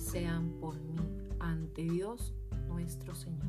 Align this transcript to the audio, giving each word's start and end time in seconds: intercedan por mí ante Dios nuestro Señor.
intercedan 0.00 0.48
por 0.58 0.80
mí 0.80 0.96
ante 1.40 1.82
Dios 1.82 2.32
nuestro 2.68 3.14
Señor. 3.14 3.44